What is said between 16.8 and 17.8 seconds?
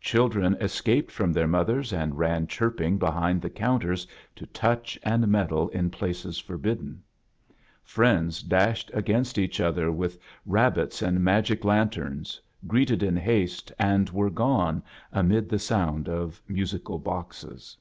boxes.